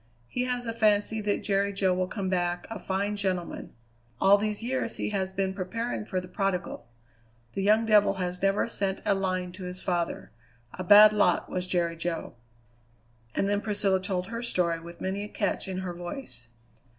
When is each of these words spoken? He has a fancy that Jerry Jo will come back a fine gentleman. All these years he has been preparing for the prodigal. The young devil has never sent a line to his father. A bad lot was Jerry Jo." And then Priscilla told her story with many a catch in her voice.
He 0.27 0.45
has 0.45 0.65
a 0.65 0.73
fancy 0.73 1.21
that 1.21 1.43
Jerry 1.43 1.71
Jo 1.71 1.93
will 1.93 2.07
come 2.07 2.27
back 2.27 2.65
a 2.71 2.79
fine 2.79 3.15
gentleman. 3.15 3.71
All 4.19 4.39
these 4.39 4.63
years 4.63 4.97
he 4.97 5.09
has 5.09 5.31
been 5.31 5.53
preparing 5.53 6.05
for 6.05 6.19
the 6.19 6.27
prodigal. 6.27 6.87
The 7.53 7.61
young 7.61 7.85
devil 7.85 8.15
has 8.15 8.41
never 8.41 8.67
sent 8.67 9.03
a 9.05 9.13
line 9.13 9.51
to 9.51 9.63
his 9.65 9.83
father. 9.83 10.31
A 10.73 10.83
bad 10.83 11.13
lot 11.13 11.51
was 11.51 11.67
Jerry 11.67 11.95
Jo." 11.97 12.33
And 13.35 13.47
then 13.47 13.61
Priscilla 13.61 14.01
told 14.01 14.25
her 14.29 14.41
story 14.41 14.79
with 14.79 15.01
many 15.01 15.23
a 15.23 15.29
catch 15.29 15.67
in 15.67 15.81
her 15.81 15.93
voice. 15.93 16.47